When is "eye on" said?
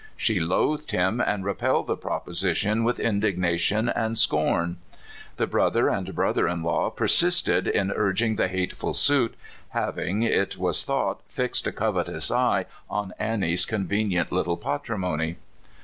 12.31-13.13